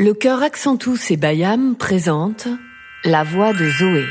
Le 0.00 0.14
chœur 0.14 0.44
Accentus 0.44 1.10
et 1.10 1.16
Bayam 1.16 1.74
présente 1.74 2.46
La 3.04 3.24
voix 3.24 3.52
de 3.52 3.68
Zoé. 3.68 4.04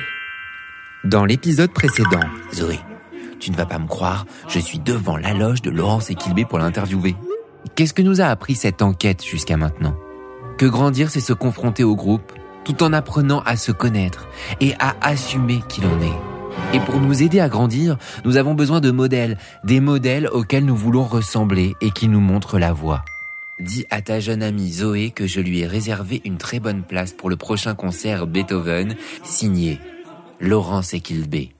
Dans 1.05 1.23
l'épisode 1.23 1.71
précédent, 1.71 2.19
Zoé, 2.53 2.77
tu 3.39 3.51
ne 3.51 3.55
vas 3.55 3.65
pas 3.65 3.79
me 3.79 3.87
croire, 3.87 4.25
je 4.49 4.59
suis 4.59 4.79
devant 4.79 5.15
la 5.15 5.33
loge 5.33 5.61
de 5.61 5.69
Laurence 5.69 6.09
Equilbé 6.09 6.43
pour 6.43 6.59
l'interviewer. 6.59 7.15
Qu'est-ce 7.75 7.93
que 7.93 8.01
nous 8.01 8.19
a 8.19 8.25
appris 8.25 8.55
cette 8.55 8.81
enquête 8.81 9.23
jusqu'à 9.23 9.55
maintenant? 9.55 9.95
Que 10.57 10.65
grandir, 10.65 11.09
c'est 11.09 11.21
se 11.21 11.31
confronter 11.31 11.85
au 11.85 11.95
groupe, 11.95 12.33
tout 12.65 12.83
en 12.83 12.91
apprenant 12.91 13.39
à 13.45 13.55
se 13.55 13.71
connaître 13.71 14.27
et 14.59 14.73
à 14.79 14.97
assumer 14.99 15.61
qui 15.69 15.79
l'on 15.79 16.01
est. 16.01 16.75
Et 16.75 16.81
pour 16.81 16.99
nous 16.99 17.23
aider 17.23 17.39
à 17.39 17.47
grandir, 17.47 17.95
nous 18.25 18.35
avons 18.35 18.55
besoin 18.55 18.81
de 18.81 18.91
modèles, 18.91 19.37
des 19.63 19.79
modèles 19.79 20.27
auxquels 20.33 20.65
nous 20.65 20.75
voulons 20.75 21.05
ressembler 21.05 21.77
et 21.79 21.91
qui 21.91 22.09
nous 22.09 22.19
montrent 22.19 22.59
la 22.59 22.73
voie. 22.73 23.05
Dis 23.59 23.87
à 23.89 24.03
ta 24.03 24.19
jeune 24.19 24.43
amie 24.43 24.71
Zoé 24.71 25.09
que 25.09 25.25
je 25.25 25.41
lui 25.41 25.61
ai 25.61 25.67
réservé 25.67 26.21
une 26.25 26.37
très 26.37 26.59
bonne 26.59 26.83
place 26.83 27.11
pour 27.11 27.27
le 27.27 27.37
prochain 27.37 27.73
concert 27.73 28.27
Beethoven, 28.27 28.95
signé 29.23 29.79
Laurence 30.39 30.93
Equilbé. 30.93 31.55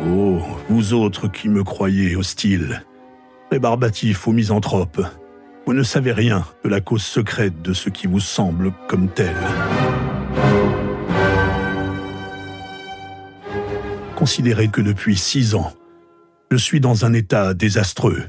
Oh, 0.00 0.40
vous 0.70 0.94
autres 0.94 1.28
qui 1.28 1.50
me 1.50 1.62
croyez 1.62 2.16
hostile, 2.16 2.82
rébarbatif 3.50 4.26
ou 4.26 4.32
misanthrope, 4.32 5.02
vous 5.66 5.74
ne 5.74 5.82
savez 5.82 6.12
rien 6.12 6.46
de 6.64 6.70
la 6.70 6.80
cause 6.80 7.02
secrète 7.02 7.60
de 7.60 7.74
ce 7.74 7.90
qui 7.90 8.06
vous 8.06 8.20
semble 8.20 8.72
comme 8.88 9.10
tel. 9.10 9.36
Considérez 14.26 14.66
que 14.66 14.80
depuis 14.80 15.16
six 15.16 15.54
ans, 15.54 15.72
je 16.50 16.56
suis 16.56 16.80
dans 16.80 17.04
un 17.04 17.12
état 17.12 17.54
désastreux, 17.54 18.24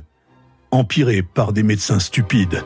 empiré 0.69 1.23
par 1.23 1.53
des 1.53 1.63
médecins 1.63 1.97
stupides. 1.97 2.63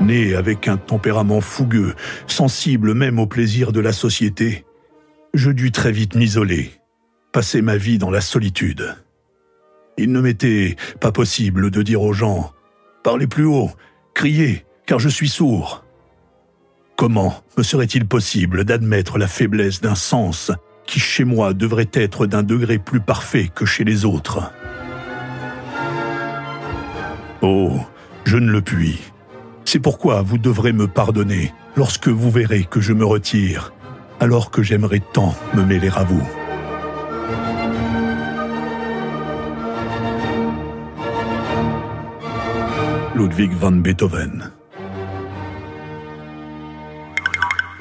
Né 0.00 0.34
avec 0.34 0.66
un 0.66 0.76
tempérament 0.76 1.40
fougueux, 1.40 1.94
sensible 2.26 2.94
même 2.94 3.20
au 3.20 3.28
plaisir 3.28 3.70
de 3.70 3.78
la 3.78 3.92
société, 3.92 4.64
je 5.34 5.52
dus 5.52 5.70
très 5.70 5.92
vite 5.92 6.16
m'isoler, 6.16 6.72
passer 7.30 7.62
ma 7.62 7.76
vie 7.76 7.98
dans 7.98 8.10
la 8.10 8.20
solitude. 8.20 8.96
Il 9.98 10.10
ne 10.10 10.20
m'était 10.20 10.74
pas 11.00 11.12
possible 11.12 11.70
de 11.70 11.82
dire 11.82 12.02
aux 12.02 12.12
gens⁇ 12.12 12.40
Parlez 13.04 13.28
plus 13.28 13.46
haut, 13.46 13.70
criez, 14.14 14.66
car 14.84 14.98
je 14.98 15.08
suis 15.08 15.28
sourd⁇ 15.28 15.83
Comment 16.96 17.34
me 17.58 17.64
serait-il 17.64 18.06
possible 18.06 18.64
d'admettre 18.64 19.18
la 19.18 19.26
faiblesse 19.26 19.80
d'un 19.80 19.96
sens 19.96 20.52
qui 20.86 21.00
chez 21.00 21.24
moi 21.24 21.52
devrait 21.52 21.90
être 21.92 22.26
d'un 22.26 22.44
degré 22.44 22.78
plus 22.78 23.00
parfait 23.00 23.50
que 23.52 23.64
chez 23.64 23.82
les 23.82 24.04
autres? 24.04 24.52
Oh, 27.42 27.80
je 28.24 28.36
ne 28.36 28.50
le 28.50 28.62
puis. 28.62 29.00
C'est 29.64 29.80
pourquoi 29.80 30.22
vous 30.22 30.38
devrez 30.38 30.72
me 30.72 30.86
pardonner 30.86 31.52
lorsque 31.76 32.08
vous 32.08 32.30
verrez 32.30 32.64
que 32.64 32.80
je 32.80 32.92
me 32.92 33.04
retire, 33.04 33.72
alors 34.20 34.52
que 34.52 34.62
j'aimerais 34.62 35.02
tant 35.12 35.34
me 35.52 35.64
mêler 35.64 35.90
à 35.96 36.04
vous. 36.04 36.22
Ludwig 43.16 43.52
van 43.52 43.72
Beethoven 43.72 44.52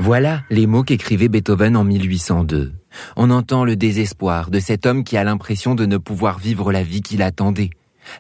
Voilà 0.04 0.44
les 0.50 0.68
mots 0.68 0.84
qu'écrivait 0.84 1.30
Beethoven 1.30 1.78
en 1.78 1.86
1802. 1.86 2.74
On 3.16 3.30
entend 3.30 3.64
le 3.64 3.78
désespoir 3.78 4.52
de 4.52 4.60
cet 4.60 4.86
homme 4.86 5.06
qui 5.06 5.16
a 5.16 5.24
l'impression 5.24 5.76
de 5.76 5.86
ne 5.86 5.96
pouvoir 5.96 6.40
vivre 6.40 6.74
la 6.74 6.84
vie 6.84 7.02
qu'il 7.02 7.22
attendait, 7.22 7.70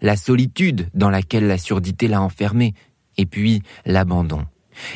la 0.02 0.16
solitude 0.16 0.88
dans 0.94 1.10
laquelle 1.10 1.46
la 1.46 1.58
surdité 1.58 2.08
l'a 2.08 2.22
enfermé, 2.22 2.74
et 3.18 3.26
puis 3.26 3.64
l'abandon. 3.86 4.46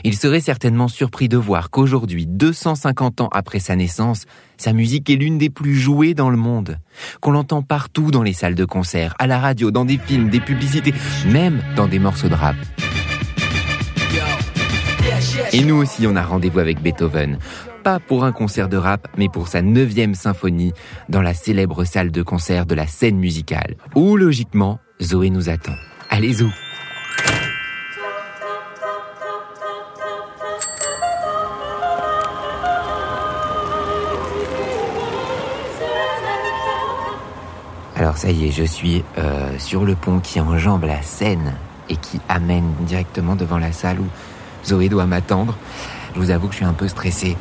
Il 0.06 0.16
serait 0.16 0.39
certainement 0.39 0.88
surpris 0.88 1.28
de 1.28 1.36
voir 1.36 1.72
qu'aujourd'hui, 1.72 2.26
250 2.26 3.20
ans 3.20 3.30
après 3.34 3.60
sa 3.60 3.76
naissance, 3.76 4.23
sa 4.56 4.72
musique 4.72 5.10
est 5.10 5.17
l'une 5.17 5.38
des 5.38 5.50
plus 5.50 5.76
jouées 5.76 6.14
dans 6.14 6.30
le 6.30 6.38
monde, 6.38 6.78
qu'on 7.20 7.32
l'entend 7.32 7.64
partout 7.64 8.11
dans 8.11 8.23
les 8.23 8.32
salles 8.32 8.56
de 8.56 8.64
concert, 8.64 9.14
à 9.20 9.28
la 9.28 9.40
radio, 9.40 9.72
dans 9.72 9.84
des 9.84 9.98
films, 9.98 10.30
des 10.30 10.40
publicités, 10.40 10.94
même 11.28 11.61
dans 11.76 11.88
des 11.88 12.00
morceaux 12.00 12.30
de 12.30 12.34
rap. 12.34 12.56
Et 15.54 15.61
nous 15.61 15.76
aussi, 15.76 16.05
on 16.08 16.16
a 16.16 16.23
rendez-vous 16.23 16.60
avec 16.60 16.82
Beethoven. 16.82 17.39
Pas 17.83 18.00
pour 18.00 18.23
un 18.23 18.32
concert 18.32 18.70
de 18.70 18.78
rap, 18.78 19.08
mais 19.17 19.30
pour 19.30 19.48
sa 19.48 19.61
neuvième 19.61 20.16
symphonie 20.16 20.73
dans 21.10 21.22
la 21.22 21.33
célèbre 21.33 21.83
salle 21.86 22.11
de 22.11 22.22
concert 22.22 22.66
de 22.66 22.76
la 22.76 22.88
scène 22.88 23.17
musicale, 23.17 23.76
où 23.95 24.17
logiquement, 24.17 24.80
Zoé 25.02 25.30
nous 25.30 25.50
attend. 25.50 25.76
Allez, 26.10 26.33
Zo 26.33 26.48
Alors 37.95 38.16
ça 38.16 38.30
y 38.30 38.48
est, 38.48 38.52
je 38.52 38.64
suis 38.64 39.04
euh, 39.17 39.58
sur 39.58 39.84
le 39.84 39.95
pont 39.95 40.20
qui 40.20 40.39
enjambe 40.39 40.84
la 40.84 41.02
Seine 41.02 41.55
et 41.89 41.95
qui 41.95 42.20
amène 42.30 42.72
directement 42.82 43.36
devant 43.36 43.58
la 43.58 43.72
salle 43.72 43.99
où 43.99 44.05
Zoé 44.66 44.90
doit 44.90 45.06
m'attendre. 45.06 45.58
Je 46.16 46.20
vous 46.20 46.32
avoue 46.32 46.48
que 46.48 46.54
je 46.54 46.58
suis 46.58 46.66
un 46.66 46.73
peu 46.73 46.88
stressé. 46.88 47.38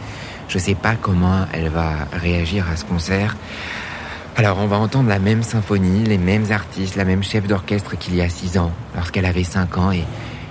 Je 0.48 0.58
sais 0.58 0.74
pas 0.74 0.94
comment 0.94 1.46
elle 1.52 1.68
va 1.68 2.06
réagir 2.12 2.66
à 2.70 2.76
ce 2.76 2.84
concert. 2.84 3.36
Alors 4.36 4.58
on 4.58 4.66
va 4.66 4.76
entendre 4.76 5.08
la 5.08 5.18
même 5.18 5.42
symphonie, 5.42 6.04
les 6.04 6.18
mêmes 6.18 6.52
artistes, 6.52 6.94
la 6.94 7.06
même 7.06 7.22
chef 7.22 7.46
d'orchestre 7.46 7.96
qu'il 7.96 8.14
y 8.14 8.20
a 8.20 8.28
six 8.28 8.58
ans, 8.58 8.70
lorsqu'elle 8.94 9.24
avait 9.24 9.44
cinq 9.44 9.78
ans, 9.78 9.92
et 9.92 10.04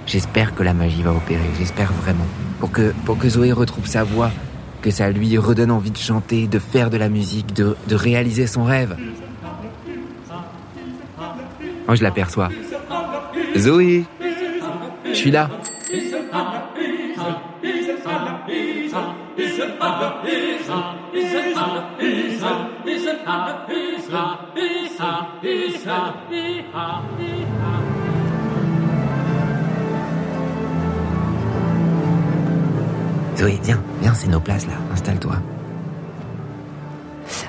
j'espère 0.08 0.56
que 0.56 0.64
la 0.64 0.74
magie 0.74 1.04
va 1.04 1.12
opérer, 1.12 1.50
j'espère 1.59 1.94
vraiment. 1.94 2.25
Pour 2.59 2.72
que, 2.72 2.94
pour 3.06 3.20
que 3.20 3.30
Zoé 3.30 3.52
retrouve 3.52 3.86
sa 3.86 4.04
voix, 4.04 4.31
que 4.81 4.90
ça 4.90 5.12
lui 5.12 5.38
redonne 5.38 5.70
envie 5.70 5.92
de 5.92 5.98
chanter, 6.00 6.48
de 6.48 6.58
faire 6.58 6.90
de 6.90 6.98
la 6.98 7.09
musique, 7.09 7.54
de, 7.54 7.78
de 7.88 7.96
réaliser 7.96 8.48
son 8.48 8.64
rêve. 8.64 8.98
Moi 11.86 11.96
je 11.96 12.02
l'aperçois. 12.02 12.50
Zoé, 13.56 14.06
je 15.09 15.14
suis 15.14 15.31
là. 15.31 15.52
Zoé, 33.38 33.59
viens, 33.63 33.81
viens, 34.01 34.13
c'est 34.13 34.28
nos 34.28 34.40
places 34.40 34.66
là, 34.68 34.73
installe-toi. 34.94 35.38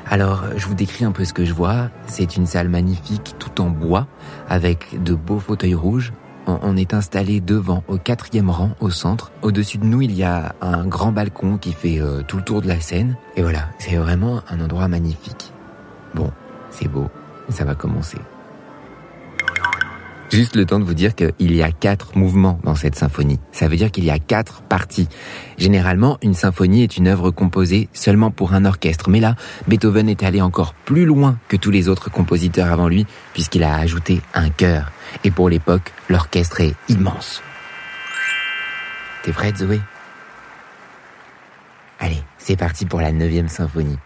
Alors, 0.09 0.45
je 0.57 0.67
vous 0.67 0.75
décris 0.75 1.05
un 1.05 1.13
peu 1.13 1.25
ce 1.25 1.33
que 1.33 1.45
je 1.45 1.53
vois. 1.53 1.91
C'est 2.07 2.37
une 2.37 2.47
salle 2.47 2.69
magnifique, 2.69 3.35
tout 3.39 3.61
en 3.61 3.71
bois, 3.71 4.07
avec 4.49 5.03
de 5.03 5.15
beaux 5.15 5.39
fauteuils 5.39 5.75
rouges. 5.75 6.13
On 6.47 6.77
est 6.77 6.95
installé 6.95 7.41
devant, 7.41 7.83
au 7.89 7.99
quatrième 7.99 8.51
rang, 8.51 8.71
au 8.79 8.91
centre. 8.91 9.33
Au-dessus 9.43 9.79
de 9.79 9.85
nous, 9.85 10.03
il 10.03 10.15
y 10.15 10.23
a 10.23 10.55
un 10.61 10.87
grand 10.87 11.11
balcon 11.11 11.59
qui 11.59 11.73
fait 11.73 12.01
euh, 12.01 12.23
tout 12.23 12.37
le 12.37 12.45
tour 12.45 12.63
de 12.63 12.69
la 12.69 12.81
scène. 12.81 13.17
Et 13.35 13.43
voilà, 13.43 13.69
c'est 13.79 13.97
vraiment 13.97 14.43
un 14.49 14.61
endroit 14.61 14.87
magnifique. 14.87 15.53
Bon, 16.15 16.31
c'est 16.71 16.87
beau, 16.87 17.09
ça 17.49 17.65
va 17.65 17.75
commencer. 17.75 18.19
Juste 20.37 20.55
le 20.55 20.67
temps 20.67 20.79
de 20.79 20.85
vous 20.85 20.93
dire 20.93 21.15
qu'il 21.15 21.57
y 21.57 21.63
a 21.63 21.73
quatre 21.73 22.15
mouvements 22.15 22.61
dans 22.63 22.75
cette 22.75 22.95
symphonie. 22.95 23.41
Ça 23.53 23.69
veut 23.69 23.77
dire 23.77 23.91
qu'il 23.91 24.05
y 24.05 24.11
a 24.11 24.19
quatre 24.19 24.61
parties. 24.61 25.09
Généralement, 25.57 26.19
une 26.21 26.35
symphonie 26.35 26.83
est 26.83 26.99
une 26.99 27.09
œuvre 27.09 27.31
composée 27.31 27.89
seulement 27.95 28.31
pour 28.31 28.53
un 28.53 28.67
orchestre. 28.67 29.09
Mais 29.09 29.19
là, 29.19 29.35
Beethoven 29.67 30.11
est 30.11 30.23
allé 30.23 30.43
encore 30.43 30.75
plus 30.75 31.07
loin 31.07 31.39
que 31.49 31.57
tous 31.57 31.71
les 31.71 31.89
autres 31.89 32.11
compositeurs 32.11 32.71
avant 32.71 32.87
lui, 32.87 33.07
puisqu'il 33.33 33.65
a 33.65 33.77
ajouté 33.77 34.21
un 34.35 34.51
chœur. 34.51 34.93
Et 35.25 35.31
pour 35.31 35.49
l'époque, 35.49 35.95
l'orchestre 36.11 36.61
est 36.61 36.75
immense. 36.91 37.43
T'es 39.23 39.33
prête, 39.33 39.57
Zoé? 39.57 39.81
Allez, 41.99 42.23
c'est 42.37 42.57
parti 42.57 42.85
pour 42.85 43.01
la 43.01 43.11
neuvième 43.11 43.49
symphonie. 43.49 43.97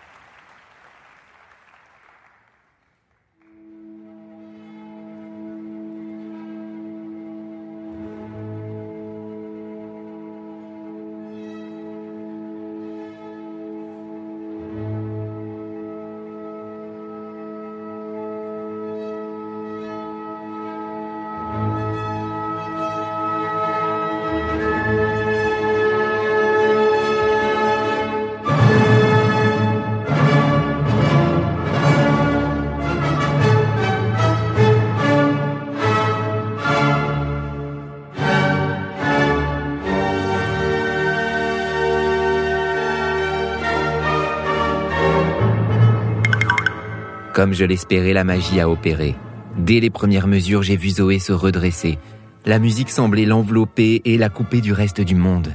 Comme 47.32 47.52
je 47.52 47.64
l'espérais, 47.64 48.12
la 48.12 48.24
magie 48.24 48.60
a 48.60 48.68
opéré. 48.68 49.14
Dès 49.56 49.80
les 49.80 49.90
premières 49.90 50.26
mesures, 50.26 50.62
j'ai 50.62 50.76
vu 50.76 50.90
Zoé 50.90 51.18
se 51.18 51.32
redresser. 51.32 51.98
La 52.44 52.58
musique 52.58 52.90
semblait 52.90 53.26
l'envelopper 53.26 54.02
et 54.04 54.18
la 54.18 54.28
couper 54.28 54.60
du 54.60 54.72
reste 54.72 55.00
du 55.00 55.14
monde. 55.14 55.52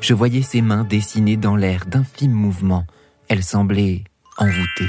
Je 0.00 0.14
voyais 0.14 0.42
ses 0.42 0.62
mains 0.62 0.84
dessiner 0.84 1.36
dans 1.36 1.56
l'air 1.56 1.84
d'infimes 1.86 2.32
mouvements. 2.32 2.86
Elle 3.28 3.42
semblait 3.42 4.04
envoûtée. 4.38 4.88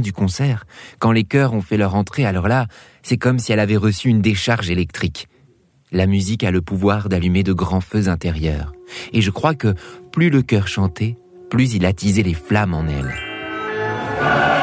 Du 0.00 0.12
concert, 0.12 0.66
quand 0.98 1.12
les 1.12 1.24
chœurs 1.24 1.54
ont 1.54 1.62
fait 1.62 1.76
leur 1.76 1.94
entrée, 1.94 2.24
alors 2.24 2.48
là, 2.48 2.66
c'est 3.02 3.18
comme 3.18 3.38
si 3.38 3.52
elle 3.52 3.60
avait 3.60 3.76
reçu 3.76 4.08
une 4.08 4.20
décharge 4.20 4.70
électrique. 4.70 5.28
La 5.90 6.06
musique 6.06 6.44
a 6.44 6.50
le 6.50 6.60
pouvoir 6.60 7.08
d'allumer 7.08 7.42
de 7.42 7.52
grands 7.52 7.80
feux 7.80 8.08
intérieurs. 8.08 8.72
Et 9.12 9.22
je 9.22 9.30
crois 9.30 9.54
que 9.54 9.74
plus 10.12 10.30
le 10.30 10.42
chœur 10.42 10.68
chantait, 10.68 11.16
plus 11.50 11.74
il 11.74 11.86
attisait 11.86 12.22
les 12.22 12.34
flammes 12.34 12.74
en 12.74 12.86
elle. 12.86 14.57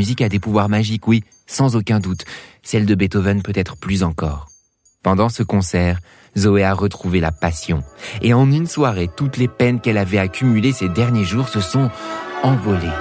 Musique 0.00 0.22
a 0.22 0.30
des 0.30 0.38
pouvoirs 0.38 0.70
magiques, 0.70 1.06
oui, 1.06 1.24
sans 1.46 1.76
aucun 1.76 2.00
doute. 2.00 2.24
Celle 2.62 2.86
de 2.86 2.94
Beethoven 2.94 3.42
peut-être 3.42 3.76
plus 3.76 4.02
encore. 4.02 4.48
Pendant 5.02 5.28
ce 5.28 5.42
concert, 5.42 6.00
Zoé 6.38 6.64
a 6.64 6.72
retrouvé 6.72 7.20
la 7.20 7.32
passion. 7.32 7.82
Et 8.22 8.32
en 8.32 8.50
une 8.50 8.66
soirée, 8.66 9.10
toutes 9.14 9.36
les 9.36 9.46
peines 9.46 9.78
qu'elle 9.78 9.98
avait 9.98 10.16
accumulées 10.16 10.72
ces 10.72 10.88
derniers 10.88 11.26
jours 11.26 11.50
se 11.50 11.60
sont 11.60 11.90
envolées. 12.42 12.96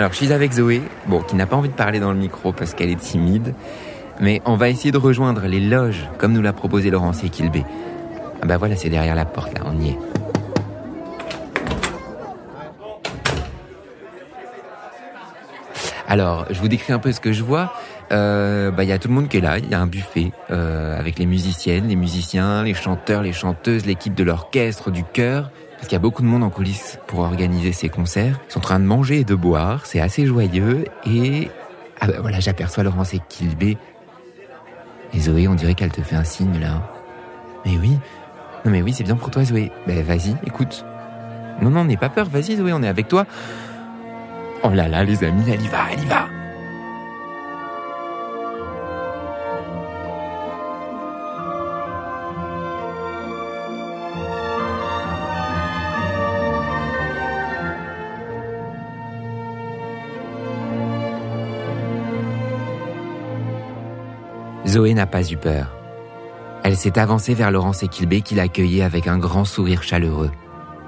Alors, 0.00 0.12
je 0.12 0.16
suis 0.16 0.32
avec 0.32 0.52
Zoé, 0.52 0.80
bon, 1.08 1.20
qui 1.20 1.36
n'a 1.36 1.44
pas 1.44 1.56
envie 1.56 1.68
de 1.68 1.74
parler 1.74 2.00
dans 2.00 2.10
le 2.10 2.18
micro 2.18 2.54
parce 2.54 2.72
qu'elle 2.72 2.88
est 2.88 2.98
timide, 2.98 3.54
mais 4.18 4.40
on 4.46 4.56
va 4.56 4.70
essayer 4.70 4.92
de 4.92 4.96
rejoindre 4.96 5.42
les 5.46 5.60
loges 5.60 6.08
comme 6.16 6.32
nous 6.32 6.40
l'a 6.40 6.54
proposé 6.54 6.88
Laurence 6.88 7.22
Equilbé. 7.22 7.66
Ah 8.40 8.46
bah 8.46 8.56
voilà, 8.56 8.76
c'est 8.76 8.88
derrière 8.88 9.14
la 9.14 9.26
porte 9.26 9.52
là, 9.52 9.60
on 9.66 9.78
y 9.78 9.90
est. 9.90 9.98
Alors, 16.08 16.46
je 16.48 16.58
vous 16.60 16.68
décris 16.68 16.94
un 16.94 16.98
peu 16.98 17.12
ce 17.12 17.20
que 17.20 17.34
je 17.34 17.42
vois. 17.42 17.74
Euh, 18.10 18.70
bah, 18.70 18.84
il 18.84 18.88
y 18.88 18.92
a 18.92 18.98
tout 18.98 19.08
le 19.08 19.14
monde 19.14 19.28
qui 19.28 19.36
est 19.36 19.42
là. 19.42 19.58
Il 19.58 19.68
y 19.68 19.74
a 19.74 19.80
un 19.80 19.86
buffet 19.86 20.32
euh, 20.50 20.98
avec 20.98 21.18
les 21.18 21.26
musiciennes, 21.26 21.88
les 21.88 21.96
musiciens, 21.96 22.62
les 22.62 22.72
chanteurs, 22.72 23.20
les 23.20 23.34
chanteuses, 23.34 23.84
l'équipe 23.84 24.14
de 24.14 24.24
l'orchestre, 24.24 24.90
du 24.90 25.04
chœur. 25.04 25.50
Parce 25.80 25.88
qu'il 25.88 25.96
y 25.96 25.96
a 25.96 26.00
beaucoup 26.00 26.20
de 26.20 26.26
monde 26.26 26.42
en 26.42 26.50
coulisses 26.50 26.98
pour 27.06 27.20
organiser 27.20 27.72
ces 27.72 27.88
concerts. 27.88 28.38
Ils 28.46 28.52
sont 28.52 28.58
en 28.58 28.62
train 28.62 28.78
de 28.78 28.84
manger 28.84 29.20
et 29.20 29.24
de 29.24 29.34
boire. 29.34 29.86
C'est 29.86 29.98
assez 29.98 30.26
joyeux. 30.26 30.84
Et 31.06 31.50
ah 31.98 32.06
bah 32.06 32.20
voilà, 32.20 32.38
j'aperçois 32.38 32.84
Laurence 32.84 33.14
et 33.14 33.20
Kilbé. 33.30 33.78
Et 35.14 35.20
Zoé, 35.20 35.48
on 35.48 35.54
dirait 35.54 35.74
qu'elle 35.74 35.90
te 35.90 36.02
fait 36.02 36.16
un 36.16 36.24
signe 36.24 36.60
là. 36.60 36.82
Mais 37.64 37.78
oui. 37.78 37.98
Non 38.66 38.70
mais 38.70 38.82
oui, 38.82 38.92
c'est 38.92 39.04
bien 39.04 39.16
pour 39.16 39.30
toi 39.30 39.42
Zoé. 39.42 39.72
Ben 39.86 40.04
vas-y, 40.04 40.36
écoute. 40.46 40.84
Non, 41.62 41.70
non, 41.70 41.86
n'aie 41.86 41.96
pas 41.96 42.10
peur. 42.10 42.28
Vas-y 42.28 42.56
Zoé, 42.56 42.74
on 42.74 42.82
est 42.82 42.88
avec 42.88 43.08
toi. 43.08 43.24
Oh 44.62 44.68
là 44.68 44.86
là, 44.86 45.02
les 45.02 45.24
amis, 45.24 45.44
elle 45.48 45.62
y 45.62 45.68
va, 45.68 45.78
elle 45.90 46.02
y 46.02 46.06
va. 46.06 46.26
Zoé 64.70 64.94
n'a 64.94 65.06
pas 65.06 65.28
eu 65.28 65.36
peur. 65.36 65.66
Elle 66.62 66.76
s'est 66.76 66.96
avancée 66.96 67.34
vers 67.34 67.50
Laurence 67.50 67.82
Equilbé 67.82 68.20
qui 68.20 68.36
l'accueillait 68.36 68.84
avec 68.84 69.08
un 69.08 69.18
grand 69.18 69.44
sourire 69.44 69.82
chaleureux. 69.82 70.30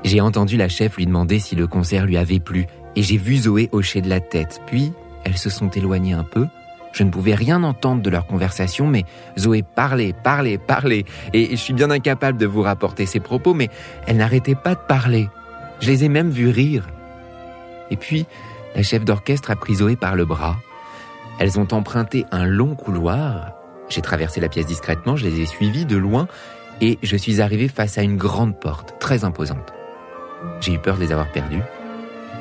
J'ai 0.04 0.20
entendu 0.20 0.56
la 0.56 0.68
chef 0.68 0.98
lui 0.98 1.06
demander 1.06 1.40
si 1.40 1.56
le 1.56 1.66
concert 1.66 2.06
lui 2.06 2.16
avait 2.16 2.38
plu 2.38 2.68
et 2.94 3.02
j'ai 3.02 3.16
vu 3.16 3.38
Zoé 3.38 3.68
hocher 3.72 4.00
de 4.00 4.08
la 4.08 4.20
tête. 4.20 4.60
Puis, 4.66 4.92
elles 5.24 5.36
se 5.36 5.50
sont 5.50 5.68
éloignées 5.68 6.12
un 6.12 6.22
peu. 6.22 6.46
Je 6.92 7.02
ne 7.02 7.10
pouvais 7.10 7.34
rien 7.34 7.64
entendre 7.64 8.02
de 8.02 8.10
leur 8.10 8.28
conversation, 8.28 8.86
mais 8.86 9.04
Zoé 9.36 9.64
parlait, 9.64 10.12
parlait, 10.12 10.58
parlait. 10.58 11.04
Et 11.32 11.50
je 11.50 11.56
suis 11.56 11.74
bien 11.74 11.90
incapable 11.90 12.38
de 12.38 12.46
vous 12.46 12.62
rapporter 12.62 13.04
ses 13.04 13.18
propos, 13.18 13.52
mais 13.52 13.68
elle 14.06 14.18
n'arrêtait 14.18 14.54
pas 14.54 14.76
de 14.76 14.80
parler. 14.86 15.28
Je 15.80 15.88
les 15.88 16.04
ai 16.04 16.08
même 16.08 16.30
vus 16.30 16.50
rire. 16.50 16.86
Et 17.90 17.96
puis, 17.96 18.26
la 18.76 18.84
chef 18.84 19.04
d'orchestre 19.04 19.50
a 19.50 19.56
pris 19.56 19.74
Zoé 19.74 19.96
par 19.96 20.14
le 20.14 20.24
bras. 20.24 20.54
Elles 21.40 21.58
ont 21.58 21.66
emprunté 21.72 22.26
un 22.30 22.46
long 22.46 22.76
couloir. 22.76 23.54
J'ai 23.92 24.00
traversé 24.00 24.40
la 24.40 24.49
pièce 24.49 24.64
discrètement, 24.64 25.16
je 25.16 25.26
les 25.26 25.40
ai 25.40 25.46
suivies 25.46 25.84
de 25.84 25.99
loin, 25.99 26.26
et 26.80 26.99
je 27.02 27.14
suis 27.14 27.42
arrivé 27.42 27.68
face 27.68 27.99
à 27.99 28.02
une 28.02 28.16
grande 28.16 28.58
porte, 28.58 28.99
très 28.99 29.22
imposante. 29.22 29.75
J'ai 30.61 30.72
eu 30.72 30.78
peur 30.78 30.96
de 30.96 31.00
les 31.02 31.12
avoir 31.12 31.30
perdus. 31.30 31.61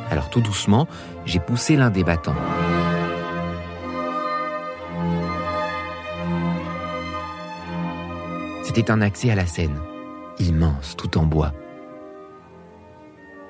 Alors 0.09 0.29
tout 0.29 0.39
doucement, 0.39 0.87
j'ai 1.25 1.39
poussé 1.39 1.75
l'un 1.75 1.89
des 1.89 2.05
battants. 2.05 2.37
C'était 8.63 8.89
un 8.89 9.01
accès 9.01 9.29
à 9.29 9.35
la 9.35 9.45
scène, 9.45 9.77
immense, 10.39 10.95
tout 10.95 11.17
en 11.17 11.23
bois. 11.23 11.51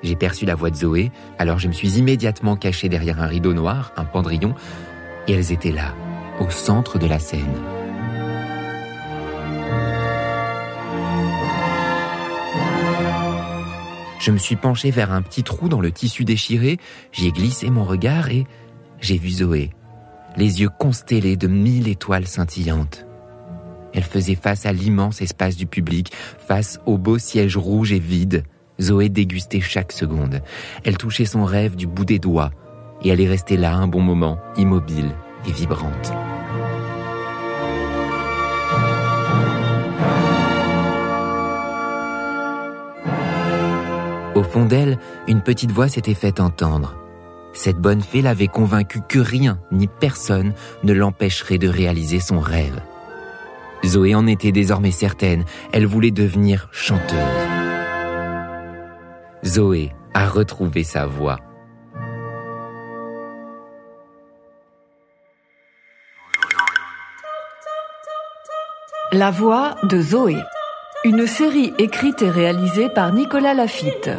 J'ai 0.02 0.16
perçu 0.16 0.44
la 0.44 0.56
voix 0.56 0.70
de 0.70 0.76
Zoé, 0.76 1.12
alors 1.38 1.60
je 1.60 1.68
me 1.68 1.72
suis 1.72 1.98
immédiatement 1.98 2.56
caché 2.56 2.88
derrière 2.88 3.22
un 3.22 3.26
rideau 3.28 3.54
noir, 3.54 3.92
un 3.96 4.04
pendrillon, 4.04 4.56
et 5.28 5.34
elles 5.34 5.52
étaient 5.52 5.70
là, 5.70 5.94
au 6.40 6.50
centre 6.50 6.98
de 6.98 7.06
la 7.06 7.20
scène. 7.20 7.54
Je 14.22 14.30
me 14.30 14.38
suis 14.38 14.54
penché 14.54 14.92
vers 14.92 15.10
un 15.10 15.20
petit 15.20 15.42
trou 15.42 15.68
dans 15.68 15.80
le 15.80 15.90
tissu 15.90 16.24
déchiré, 16.24 16.78
j'y 17.10 17.26
ai 17.26 17.32
glissé 17.32 17.70
mon 17.70 17.82
regard 17.82 18.30
et 18.30 18.46
j'ai 19.00 19.18
vu 19.18 19.30
Zoé, 19.30 19.70
les 20.36 20.60
yeux 20.60 20.68
constellés 20.68 21.36
de 21.36 21.48
mille 21.48 21.88
étoiles 21.88 22.28
scintillantes. 22.28 23.04
Elle 23.92 24.04
faisait 24.04 24.36
face 24.36 24.64
à 24.64 24.72
l'immense 24.72 25.22
espace 25.22 25.56
du 25.56 25.66
public, 25.66 26.12
face 26.38 26.78
au 26.86 26.98
beau 26.98 27.18
siège 27.18 27.56
rouge 27.56 27.90
et 27.90 27.98
vide. 27.98 28.44
Zoé 28.80 29.08
dégustait 29.08 29.60
chaque 29.60 29.90
seconde. 29.90 30.40
Elle 30.84 30.98
touchait 30.98 31.24
son 31.24 31.44
rêve 31.44 31.74
du 31.74 31.88
bout 31.88 32.04
des 32.04 32.20
doigts, 32.20 32.52
et 33.02 33.08
elle 33.08 33.20
est 33.20 33.28
restée 33.28 33.56
là 33.56 33.74
un 33.74 33.88
bon 33.88 34.02
moment, 34.02 34.38
immobile 34.56 35.10
et 35.48 35.52
vibrante. 35.52 36.12
Au 44.42 44.44
fond 44.44 44.64
d'elle, 44.64 44.98
une 45.28 45.40
petite 45.40 45.70
voix 45.70 45.86
s'était 45.86 46.14
fait 46.14 46.40
entendre. 46.40 46.96
Cette 47.52 47.76
bonne 47.78 48.00
fée 48.00 48.22
l'avait 48.22 48.48
convaincue 48.48 48.98
que 49.08 49.20
rien 49.20 49.60
ni 49.70 49.86
personne 49.86 50.52
ne 50.82 50.92
l'empêcherait 50.92 51.58
de 51.58 51.68
réaliser 51.68 52.18
son 52.18 52.40
rêve. 52.40 52.80
Zoé 53.86 54.16
en 54.16 54.26
était 54.26 54.50
désormais 54.50 54.90
certaine, 54.90 55.44
elle 55.72 55.86
voulait 55.86 56.10
devenir 56.10 56.68
chanteuse. 56.72 57.18
Zoé 59.44 59.92
a 60.12 60.26
retrouvé 60.26 60.82
sa 60.82 61.06
voix. 61.06 61.38
La 69.12 69.30
voix 69.30 69.76
de 69.84 70.00
Zoé. 70.00 70.36
Une 71.04 71.26
série 71.26 71.72
écrite 71.78 72.22
et 72.22 72.30
réalisée 72.30 72.88
par 72.88 73.12
Nicolas 73.12 73.54
Lafitte. 73.54 74.10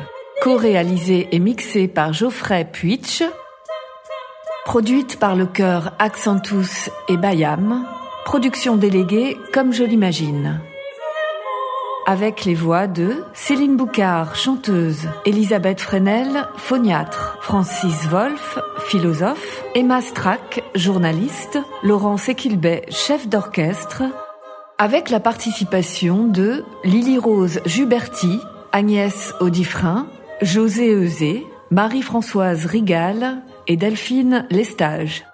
Co-réalisée 0.42 1.30
et 1.32 1.40
mixée 1.40 1.88
par 1.88 2.12
Geoffrey 2.12 2.68
Puitch. 2.70 3.24
Produite 4.66 5.18
par 5.18 5.38
le 5.38 5.46
chœur 5.46 5.94
Accentus 5.98 6.90
et 7.08 7.16
Bayam. 7.16 7.86
Production 8.26 8.76
déléguée 8.76 9.38
comme 9.54 9.72
je 9.72 9.86
l'imagine. 9.86 10.60
Avec 12.06 12.44
les 12.44 12.54
voix 12.54 12.88
de 12.88 13.24
Céline 13.34 13.78
Boucard, 13.78 14.36
chanteuse, 14.36 15.08
Elisabeth 15.26 15.80
Fresnel, 15.80 16.50
phoniatre, 16.58 17.38
Francis 17.40 18.10
Wolff, 18.10 18.60
philosophe, 18.88 19.64
Emma 19.74 20.02
Strack, 20.02 20.62
journaliste, 20.76 21.60
Laurence 21.82 22.28
Equilbet, 22.28 22.82
chef 22.90 23.30
d'orchestre, 23.30 24.04
avec 24.78 25.10
la 25.10 25.20
participation 25.20 26.28
de 26.28 26.64
Lily 26.84 27.18
Rose 27.18 27.62
Juberti, 27.66 28.40
Agnès 28.72 29.34
Audifrin, 29.40 30.08
José 30.42 30.92
Eusé, 30.92 31.46
Marie-Françoise 31.72 32.66
Rigal 32.66 33.42
et 33.68 33.78
Delphine 33.78 34.46
Lestage 34.50 35.26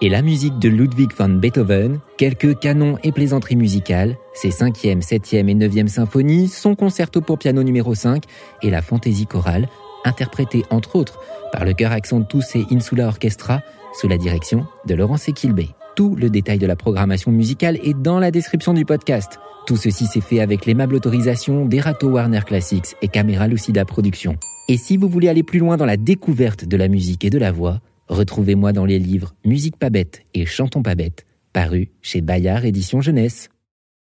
et 0.00 0.08
la 0.08 0.22
musique 0.22 0.58
de 0.58 0.68
Ludwig 0.68 1.10
van 1.16 1.28
Beethoven, 1.28 1.98
quelques 2.16 2.58
canons 2.60 2.98
et 3.02 3.12
plaisanteries 3.12 3.56
musicales, 3.56 4.16
ses 4.32 4.50
5e, 4.50 5.02
7e 5.02 5.48
et 5.48 5.54
9e 5.54 5.88
symphonies, 5.88 6.48
son 6.48 6.74
concerto 6.74 7.20
pour 7.20 7.38
piano 7.38 7.62
numéro 7.62 7.94
5 7.94 8.22
et 8.62 8.70
la 8.70 8.82
fantaisie 8.82 9.26
chorale, 9.26 9.68
interprétée 10.04 10.64
entre 10.70 10.96
autres 10.96 11.18
par 11.50 11.64
le 11.64 11.74
chœur 11.74 11.92
Accentus 11.92 12.54
et 12.54 12.64
Insula 12.70 13.08
Orchestra 13.08 13.60
sous 13.92 14.06
la 14.06 14.18
direction 14.18 14.66
de 14.86 14.94
Laurence 14.94 15.28
Equilbé. 15.28 15.70
Tout 15.98 16.14
le 16.14 16.30
détail 16.30 16.58
de 16.58 16.66
la 16.68 16.76
programmation 16.76 17.32
musicale 17.32 17.76
est 17.82 17.92
dans 17.92 18.20
la 18.20 18.30
description 18.30 18.72
du 18.72 18.84
podcast. 18.84 19.40
Tout 19.66 19.74
ceci 19.74 20.06
s'est 20.06 20.20
fait 20.20 20.38
avec 20.38 20.64
l'aimable 20.64 20.94
autorisation 20.94 21.66
d'Erato 21.66 22.08
Warner 22.08 22.42
Classics 22.46 22.94
et 23.02 23.08
Camera 23.08 23.48
Lucida 23.48 23.84
Productions. 23.84 24.36
Et 24.68 24.76
si 24.76 24.96
vous 24.96 25.08
voulez 25.08 25.28
aller 25.28 25.42
plus 25.42 25.58
loin 25.58 25.76
dans 25.76 25.86
la 25.86 25.96
découverte 25.96 26.64
de 26.64 26.76
la 26.76 26.86
musique 26.86 27.24
et 27.24 27.30
de 27.30 27.38
la 27.38 27.50
voix, 27.50 27.80
Retrouvez-moi 28.06 28.72
dans 28.72 28.84
les 28.84 29.00
livres 29.00 29.34
Musique 29.44 29.76
pas 29.76 29.90
bête 29.90 30.22
et 30.34 30.46
Chantons 30.46 30.84
pas 30.84 30.94
bête, 30.94 31.26
parus 31.52 31.88
chez 32.00 32.20
Bayard 32.20 32.64
Édition 32.64 33.00
Jeunesse. 33.00 33.48